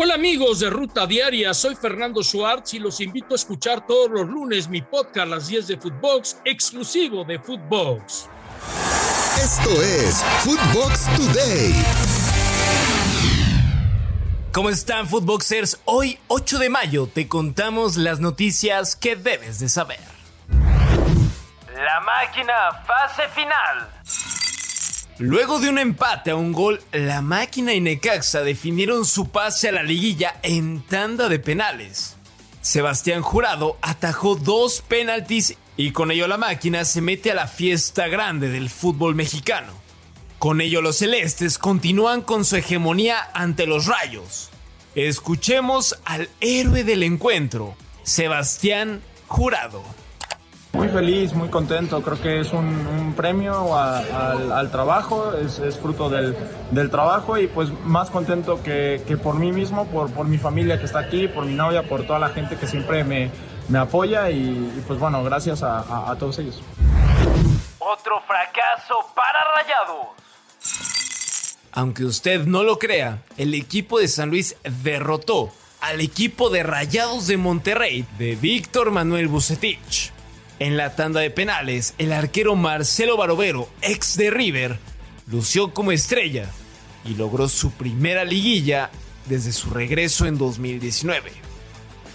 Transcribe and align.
Hola 0.00 0.14
amigos 0.14 0.60
de 0.60 0.70
Ruta 0.70 1.08
Diaria, 1.08 1.52
soy 1.52 1.74
Fernando 1.74 2.22
Schwartz 2.22 2.72
y 2.74 2.78
los 2.78 3.00
invito 3.00 3.34
a 3.34 3.34
escuchar 3.34 3.84
todos 3.84 4.08
los 4.08 4.28
lunes 4.28 4.68
mi 4.68 4.80
podcast 4.80 5.26
las 5.26 5.48
10 5.48 5.66
de 5.66 5.76
Footbox, 5.76 6.40
exclusivo 6.44 7.24
de 7.24 7.40
Footbox. 7.40 8.30
Esto 9.42 9.82
es 9.82 10.22
Footbox 10.44 11.06
Today. 11.16 11.74
¿Cómo 14.52 14.70
están 14.70 15.08
Footboxers? 15.08 15.80
Hoy 15.84 16.20
8 16.28 16.60
de 16.60 16.68
mayo 16.68 17.08
te 17.12 17.26
contamos 17.26 17.96
las 17.96 18.20
noticias 18.20 18.94
que 18.94 19.16
debes 19.16 19.58
de 19.58 19.68
saber. 19.68 19.98
La 20.48 22.00
máquina 22.02 22.54
fase 22.86 23.28
final. 23.30 23.97
Luego 25.18 25.58
de 25.58 25.68
un 25.68 25.80
empate 25.80 26.30
a 26.30 26.36
un 26.36 26.52
gol, 26.52 26.80
la 26.92 27.22
máquina 27.22 27.74
y 27.74 27.80
Necaxa 27.80 28.42
definieron 28.42 29.04
su 29.04 29.30
pase 29.30 29.68
a 29.68 29.72
la 29.72 29.82
liguilla 29.82 30.38
en 30.44 30.80
tanda 30.82 31.28
de 31.28 31.40
penales. 31.40 32.16
Sebastián 32.62 33.22
Jurado 33.22 33.78
atajó 33.82 34.36
dos 34.36 34.80
penaltis 34.86 35.56
y 35.76 35.90
con 35.90 36.12
ello 36.12 36.28
la 36.28 36.38
máquina 36.38 36.84
se 36.84 37.00
mete 37.00 37.32
a 37.32 37.34
la 37.34 37.48
fiesta 37.48 38.06
grande 38.06 38.48
del 38.48 38.70
fútbol 38.70 39.16
mexicano. 39.16 39.72
Con 40.38 40.60
ello 40.60 40.82
los 40.82 40.98
celestes 40.98 41.58
continúan 41.58 42.22
con 42.22 42.44
su 42.44 42.54
hegemonía 42.54 43.28
ante 43.34 43.66
los 43.66 43.86
rayos. 43.86 44.50
Escuchemos 44.94 45.98
al 46.04 46.28
héroe 46.40 46.84
del 46.84 47.02
encuentro, 47.02 47.76
Sebastián 48.04 49.02
Jurado. 49.26 49.82
Muy 50.78 50.88
feliz, 50.90 51.34
muy 51.34 51.48
contento, 51.48 52.00
creo 52.02 52.22
que 52.22 52.38
es 52.38 52.52
un, 52.52 53.12
premio 53.16 53.76
al, 53.76 54.70
trabajo, 54.70 55.32
es, 55.34 55.76
fruto 55.76 56.08
del, 56.08 56.36
trabajo 56.88 57.36
y 57.36 57.48
pues 57.48 57.70
más 57.84 58.10
contento 58.10 58.62
que, 58.62 59.18
por 59.20 59.34
mí 59.34 59.50
mismo, 59.50 59.88
por, 59.88 60.12
por, 60.12 60.26
mi 60.26 60.38
familia 60.38 60.78
que 60.78 60.84
está 60.84 61.00
aquí, 61.00 61.26
por 61.26 61.46
mi 61.46 61.54
novia, 61.54 61.82
por 61.82 62.06
toda 62.06 62.20
la 62.20 62.28
gente 62.28 62.54
que 62.54 62.68
siempre 62.68 63.02
me, 63.02 63.28
me 63.68 63.80
apoya 63.80 64.30
y, 64.30 64.84
pues 64.86 65.00
bueno, 65.00 65.24
gracias 65.24 65.64
a, 65.64 66.12
a 66.12 66.16
todos 66.16 66.38
ellos. 66.38 66.62
Otro 67.80 68.20
fracaso 68.20 69.04
para 69.16 69.40
Rayados. 69.56 70.06
Aunque 71.72 72.04
usted 72.04 72.46
no 72.46 72.62
lo 72.62 72.78
crea, 72.78 73.24
el 73.36 73.54
equipo 73.54 73.98
de 73.98 74.06
San 74.06 74.28
Luis 74.30 74.54
derrotó 74.84 75.50
al 75.80 76.00
equipo 76.00 76.50
de 76.50 76.62
Rayados 76.62 77.26
de 77.26 77.36
Monterrey 77.36 78.06
de 78.16 78.36
Víctor 78.36 78.92
Manuel 78.92 79.26
Bucetich. 79.26 80.12
En 80.60 80.76
la 80.76 80.96
tanda 80.96 81.20
de 81.20 81.30
penales, 81.30 81.94
el 81.98 82.12
arquero 82.12 82.56
Marcelo 82.56 83.16
Barovero, 83.16 83.68
ex 83.80 84.16
de 84.16 84.30
River, 84.30 84.80
lució 85.28 85.72
como 85.72 85.92
estrella 85.92 86.50
y 87.04 87.14
logró 87.14 87.48
su 87.48 87.70
primera 87.70 88.24
liguilla 88.24 88.90
desde 89.26 89.52
su 89.52 89.70
regreso 89.70 90.26
en 90.26 90.36
2019. 90.36 91.30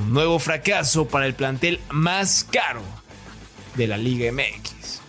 Un 0.00 0.12
nuevo 0.12 0.38
fracaso 0.38 1.08
para 1.08 1.24
el 1.24 1.34
plantel 1.34 1.80
más 1.88 2.44
caro 2.44 2.82
de 3.74 3.86
la 3.86 3.96
Liga 3.96 4.30
MX. 4.30 5.00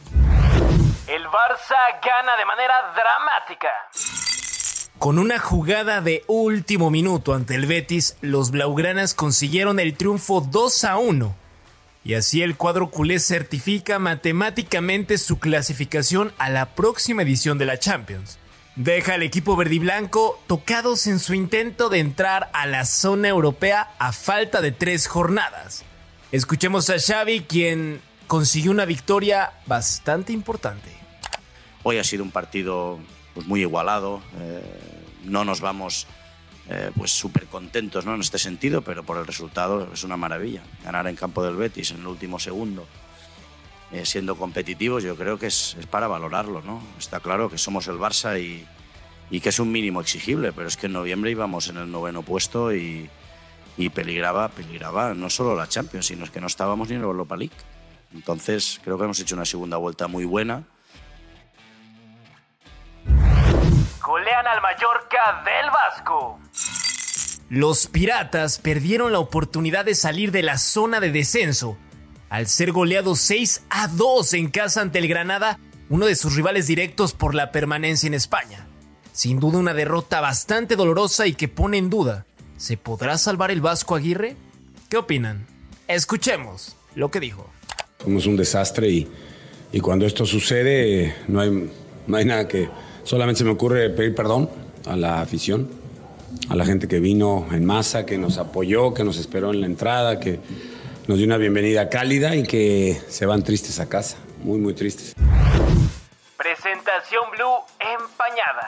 El 1.08 1.26
Barça 1.26 2.00
gana 2.02 2.38
de 2.38 2.46
manera 2.46 2.76
dramática. 2.96 3.70
Con 5.00 5.20
una 5.20 5.38
jugada 5.38 6.00
de 6.00 6.24
último 6.28 6.90
minuto 6.90 7.34
ante 7.34 7.56
el 7.56 7.66
Betis, 7.66 8.16
los 8.22 8.52
Blaugranas 8.52 9.14
consiguieron 9.14 9.82
el 9.82 9.98
triunfo 9.98 10.40
2 10.40 10.84
a 10.86 10.98
1 10.98 11.47
y 12.04 12.14
así 12.14 12.42
el 12.42 12.56
cuadro 12.56 12.90
culé 12.90 13.20
certifica 13.20 14.00
matemáticamente 14.00 15.18
su 15.18 15.40
clasificación 15.40 16.34
a 16.38 16.50
la 16.50 16.76
próxima 16.76 17.24
edición 17.24 17.58
de 17.58 17.66
la 17.66 17.80
Champions. 17.80 18.40
Deja 18.76 19.16
al 19.16 19.24
equipo 19.24 19.56
verdiblanco 19.56 20.40
tocados 20.46 21.08
en 21.08 21.20
su 21.20 21.34
intento 21.34 21.90
de 21.90 22.00
entrar 22.00 22.50
a 22.54 22.68
la 22.68 22.86
zona 22.86 23.28
europea 23.28 23.90
a 23.98 24.14
falta 24.14 24.62
de 24.62 24.72
tres 24.72 25.08
jornadas. 25.08 25.84
Escuchemos 26.32 26.90
a 26.90 27.00
Xavi, 27.00 27.42
quien 27.42 28.02
consiguió 28.28 28.72
una 28.72 28.86
victoria 28.86 29.54
bastante 29.66 30.34
importante. 30.34 30.90
Hoy 31.84 31.98
ha 31.98 32.04
sido 32.04 32.24
un 32.24 32.32
partido 32.32 33.00
pues, 33.34 33.48
muy 33.48 33.62
igualado. 33.62 34.22
Eh, 34.40 34.62
no 35.24 35.44
nos 35.44 35.62
vamos 35.62 36.06
eh, 36.70 36.92
pues 36.98 37.12
súper 37.12 37.46
contentos 37.46 38.06
¿no? 38.06 38.14
en 38.14 38.20
este 38.20 38.38
sentido, 38.38 38.82
pero 38.82 39.04
por 39.04 39.18
el 39.18 39.26
resultado 39.26 39.90
es 39.94 40.04
una 40.04 40.18
maravilla. 40.18 40.62
Ganar 40.84 41.08
en 41.08 41.16
campo 41.16 41.42
del 41.44 41.56
Betis 41.56 41.92
en 41.92 42.02
el 42.02 42.08
último 42.08 42.40
segundo, 42.40 42.86
eh, 43.92 44.06
siendo 44.06 44.36
competitivos, 44.36 45.04
yo 45.04 45.16
creo 45.16 45.40
que 45.40 45.48
es, 45.48 45.78
para 45.90 46.08
valorarlo. 46.08 46.62
¿no? 46.62 46.84
Está 47.00 47.22
claro 47.22 47.50
que 47.50 47.58
somos 47.58 47.88
el 47.88 47.98
Barça 47.98 48.38
y, 48.42 48.66
y, 49.30 49.40
que 49.40 49.50
es 49.50 49.60
un 49.60 49.72
mínimo 49.72 50.02
exigible, 50.02 50.52
pero 50.52 50.68
es 50.68 50.76
que 50.76 50.88
en 50.88 50.94
noviembre 50.94 51.32
íbamos 51.32 51.70
en 51.70 51.78
el 51.78 51.90
noveno 51.90 52.22
puesto 52.22 52.74
y, 52.74 53.10
y 53.78 53.90
peligraba, 53.90 54.50
peligraba 54.50 55.14
no 55.14 55.30
solo 55.30 55.56
la 55.56 55.70
Champions, 55.70 56.08
sino 56.08 56.30
que 56.30 56.42
no 56.42 56.48
estábamos 56.48 56.90
ni 56.90 56.96
en 56.96 57.02
Europa 57.04 57.38
League. 57.38 57.56
Entonces 58.14 58.82
creo 58.84 58.98
que 58.98 59.06
hemos 59.06 59.20
hecho 59.22 59.36
una 59.36 59.46
segunda 59.46 59.78
vuelta 59.78 60.08
muy 60.08 60.26
buena 60.26 60.66
golean 64.08 64.48
al 64.48 64.62
Mallorca 64.62 65.44
del 65.44 65.70
Vasco. 65.70 66.40
Los 67.50 67.88
Piratas 67.88 68.60
perdieron 68.60 69.12
la 69.12 69.20
oportunidad 69.20 69.86
de 69.86 69.96
salir 69.96 70.32
de 70.32 70.44
la 70.44 70.58
zona 70.58 71.00
de 71.00 71.12
descenso 71.12 71.78
al 72.30 72.48
ser 72.48 72.72
goleados 72.72 73.20
6 73.20 73.64
a 73.70 73.88
2 73.88 74.34
en 74.34 74.50
casa 74.50 74.82
ante 74.82 75.00
el 75.00 75.08
Granada, 75.08 75.60
uno 75.90 76.06
de 76.06 76.16
sus 76.16 76.36
rivales 76.36 76.68
directos 76.68 77.14
por 77.14 77.34
la 77.36 77.52
permanencia 77.52 78.08
en 78.08 78.14
España. 78.14 78.68
Sin 79.14 79.40
duda 79.40 79.60
una 79.60 79.74
derrota 79.74 80.20
bastante 80.20 80.76
dolorosa 80.76 81.26
y 81.26 81.34
que 81.34 81.48
pone 81.48 81.78
en 81.78 81.90
duda, 81.90 82.26
¿se 82.58 82.76
podrá 82.76 83.18
salvar 83.18 83.52
el 83.52 83.62
Vasco 83.62 83.96
Aguirre? 83.96 84.36
¿Qué 84.90 84.98
opinan? 84.98 85.48
Escuchemos 85.88 86.76
lo 86.96 87.12
que 87.12 87.22
dijo. 87.22 87.50
Somos 88.04 88.26
un 88.26 88.36
desastre 88.36 88.90
y, 88.90 89.08
y 89.72 89.80
cuando 89.80 90.06
esto 90.06 90.26
sucede 90.26 91.16
no 91.30 91.40
hay, 91.40 91.72
no 92.08 92.18
hay 92.18 92.26
nada 92.26 92.48
que, 92.48 92.70
Solamente 93.08 93.38
se 93.38 93.46
me 93.46 93.52
ocurre 93.52 93.90
pedir 93.90 94.14
perdón 94.14 94.50
a 94.86 94.98
la 94.98 95.22
afición, 95.22 95.70
a 96.50 96.56
la 96.56 96.66
gente 96.66 96.88
que 96.88 97.00
vino 97.00 97.48
en 97.52 97.66
masa, 97.66 98.06
que 98.06 98.18
nos 98.18 98.38
apoyó, 98.38 98.94
que 98.94 99.04
nos 99.04 99.18
esperó 99.18 99.52
en 99.52 99.62
la 99.62 99.68
entrada, 99.68 100.20
que 100.20 100.40
nos 101.08 101.18
dio 101.18 101.26
una 101.26 101.38
bienvenida 101.38 101.90
cálida 101.90 102.36
y 102.36 102.44
que 102.44 103.02
se 103.08 103.26
van 103.26 103.44
tristes 103.44 103.80
a 103.80 103.88
casa, 103.88 104.18
muy, 104.44 104.60
muy 104.60 104.74
tristes. 104.74 105.14
Presentación 106.38 107.24
Blue 107.32 107.58
empañada. 107.80 108.68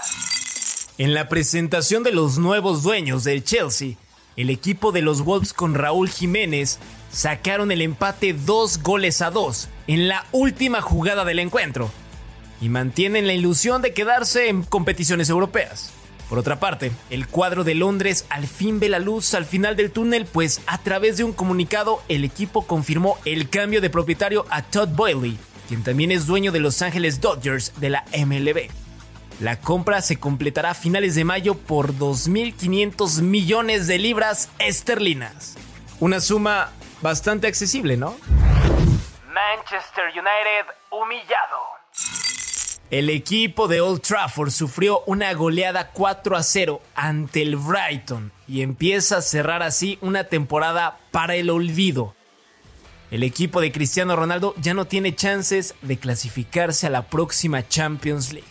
En 0.97 1.14
la 1.14 1.30
presentación 1.30 2.03
de 2.03 2.12
los 2.12 2.38
nuevos 2.38 2.84
dueños 2.84 3.24
del 3.24 3.44
Chelsea, 3.44 3.96
el 4.36 4.50
equipo 4.50 4.91
de 4.91 5.02
los 5.02 5.24
Wolves 5.24 5.53
con 5.53 5.76
Raúl 5.76 6.09
Jiménez 6.09 6.80
sacaron 7.12 7.72
el 7.72 7.81
empate 7.81 8.34
dos 8.34 8.81
goles 8.81 9.22
a 9.22 9.31
dos 9.31 9.68
en 9.88 10.08
la 10.08 10.26
última 10.31 10.81
jugada 10.81 11.26
del 11.26 11.40
encuentro 11.40 11.90
y 12.62 12.70
mantienen 12.70 13.28
la 13.28 13.34
ilusión 13.34 13.81
de 13.81 13.94
quedarse 13.94 14.50
en 14.50 14.64
competiciones 14.64 15.30
europeas. 15.30 15.94
Por 16.29 16.38
otra 16.38 16.59
parte, 16.59 16.91
el 17.09 17.28
cuadro 17.28 17.63
de 17.63 17.73
Londres 17.73 18.25
al 18.29 18.45
fin 18.45 18.79
ve 18.79 18.88
la 18.88 19.00
luz 19.00 19.34
al 19.34 19.45
final 19.45 19.75
del 19.75 19.91
túnel, 19.91 20.28
pues 20.28 20.62
a 20.67 20.78
través 20.78 21.17
de 21.17 21.23
un 21.23 21.34
comunicado 21.34 22.03
el 22.07 22.23
equipo 22.23 22.67
confirmó 22.67 23.17
el 23.25 23.50
cambio 23.50 23.81
de 23.81 23.90
propietario 23.90 24.45
a 24.51 24.62
Todd 24.62 24.90
Boyle, 24.90 25.38
quien 25.67 25.84
también 25.84 26.12
es 26.12 26.28
dueño 26.28 26.51
de 26.51 26.59
Los 26.59 26.84
Ángeles 26.84 27.19
Dodgers 27.19 27.73
de 27.79 27.90
la 27.90 28.06
MLB. 28.16 28.69
La 29.40 29.59
compra 29.59 30.01
se 30.01 30.19
completará 30.19 30.72
a 30.72 30.75
finales 30.75 31.16
de 31.16 31.23
mayo 31.23 31.56
por 31.56 31.94
2.500 31.94 33.22
millones 33.22 33.88
de 33.88 33.97
libras 33.97 34.50
esterlinas. 34.59 35.57
Una 36.00 36.19
suma 36.19 36.72
bastante 37.01 37.47
accesible, 37.47 37.97
¿no? 37.97 38.17
Manchester 39.34 40.06
United 40.13 40.73
humillado. 40.91 41.78
El 42.91 43.11
equipo 43.11 43.67
de 43.67 43.81
Old 43.81 44.01
Trafford 44.01 44.50
sufrió 44.50 45.03
una 45.05 45.31
goleada 45.35 45.91
4 45.91 46.35
a 46.35 46.41
0 46.41 46.81
ante 46.95 47.44
el 47.44 47.55
Brighton 47.55 48.31
y 48.47 48.63
empieza 48.63 49.17
a 49.17 49.22
cerrar 49.22 49.61
así 49.61 49.99
una 50.02 50.23
temporada 50.23 50.97
para 51.11 51.35
el 51.35 51.52
olvido. 51.52 52.16
El 53.11 53.22
equipo 53.22 53.61
de 53.61 53.72
Cristiano 53.72 54.16
Ronaldo 54.16 54.55
ya 54.58 54.73
no 54.73 54.85
tiene 54.85 55.14
chances 55.16 55.75
de 55.84 55.97
clasificarse 55.97 56.87
a 56.87 56.90
la 56.90 57.03
próxima 57.03 57.67
Champions 57.67 58.34
League. 58.34 58.47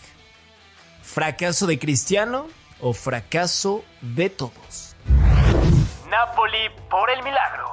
¿Fracaso 1.03 1.67
de 1.67 1.77
Cristiano 1.77 2.47
o 2.79 2.93
fracaso 2.93 3.83
de 3.99 4.29
todos? 4.29 4.95
Napoli 6.09 6.69
por 6.89 7.09
el 7.09 7.21
milagro. 7.23 7.67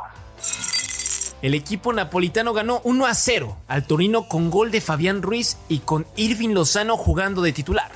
El 1.43 1.55
equipo 1.55 1.93
napolitano 1.93 2.53
ganó 2.53 2.81
1 2.85 3.07
a 3.07 3.15
0 3.15 3.57
al 3.69 3.87
Torino 3.87 4.27
con 4.27 4.51
gol 4.51 4.71
de 4.71 4.81
Fabián 4.81 5.23
Ruiz 5.23 5.59
y 5.69 5.81
con 5.81 6.07
Irving 6.17 6.51
Lozano 6.51 6.97
jugando 6.97 7.43
de 7.43 7.53
titular. 7.53 7.91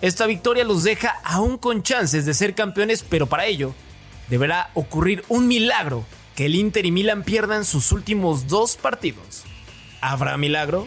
Esta 0.00 0.26
victoria 0.26 0.64
los 0.64 0.84
deja 0.84 1.20
aún 1.24 1.58
con 1.58 1.82
chances 1.82 2.24
de 2.24 2.34
ser 2.34 2.54
campeones, 2.54 3.04
pero 3.08 3.26
para 3.26 3.46
ello 3.46 3.74
deberá 4.28 4.70
ocurrir 4.74 5.24
un 5.28 5.48
milagro 5.48 6.04
que 6.34 6.46
el 6.46 6.54
Inter 6.54 6.86
y 6.86 6.92
Milan 6.92 7.24
pierdan 7.24 7.64
sus 7.64 7.92
últimos 7.92 8.46
dos 8.46 8.76
partidos. 8.76 9.42
¿Habrá 10.00 10.36
milagro? 10.36 10.86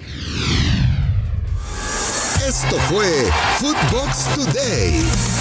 Esto 2.47 2.77
fue 2.89 3.29
Footbox 3.59 4.35
Today. 4.35 5.40